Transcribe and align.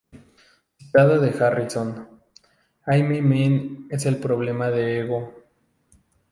Citado 0.79 1.19
de 1.19 1.29
Harrison: 1.29 2.07
"I 2.87 3.03
Me 3.03 3.21
Mine 3.21 3.85
es 3.91 4.07
el 4.07 4.17
problema 4.17 4.71
de 4.71 5.01
ego. 5.01 5.43